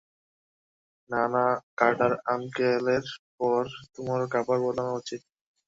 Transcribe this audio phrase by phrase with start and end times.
[1.09, 1.45] হা-না,
[1.77, 3.05] Carter আঙ্কেলের
[3.37, 3.63] পর
[3.95, 5.21] তোমারও কাপড় বদলানো উচিত।